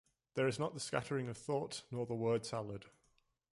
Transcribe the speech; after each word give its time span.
There 0.33 0.47
is 0.47 0.57
not 0.57 0.73
the 0.73 0.79
scattering 0.79 1.29
of 1.29 1.37
thought, 1.37 1.83
nor 1.91 2.07
the 2.07 2.15
word 2.15 2.43
salad. 2.43 2.87